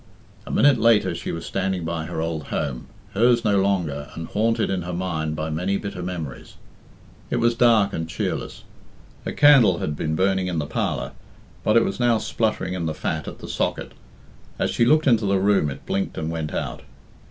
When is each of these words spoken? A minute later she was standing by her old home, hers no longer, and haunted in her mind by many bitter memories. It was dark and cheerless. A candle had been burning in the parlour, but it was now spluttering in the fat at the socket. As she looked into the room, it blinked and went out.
A 0.47 0.51
minute 0.51 0.79
later 0.79 1.13
she 1.13 1.31
was 1.31 1.45
standing 1.45 1.85
by 1.85 2.05
her 2.07 2.21
old 2.23 2.45
home, 2.45 2.87
hers 3.13 3.45
no 3.45 3.61
longer, 3.61 4.09
and 4.15 4.25
haunted 4.29 4.71
in 4.71 4.81
her 4.81 4.93
mind 4.95 5.35
by 5.35 5.51
many 5.51 5.77
bitter 5.77 6.01
memories. 6.01 6.55
It 7.29 7.35
was 7.35 7.53
dark 7.53 7.93
and 7.93 8.09
cheerless. 8.09 8.63
A 9.27 9.31
candle 9.31 9.77
had 9.77 9.95
been 9.95 10.15
burning 10.15 10.47
in 10.47 10.57
the 10.57 10.65
parlour, 10.65 11.11
but 11.63 11.77
it 11.77 11.83
was 11.85 11.99
now 11.99 12.17
spluttering 12.17 12.73
in 12.73 12.87
the 12.87 12.95
fat 12.95 13.27
at 13.27 13.37
the 13.37 13.47
socket. 13.47 13.91
As 14.57 14.71
she 14.71 14.85
looked 14.85 15.05
into 15.05 15.27
the 15.27 15.37
room, 15.37 15.69
it 15.69 15.85
blinked 15.85 16.17
and 16.17 16.31
went 16.31 16.51
out. 16.51 16.81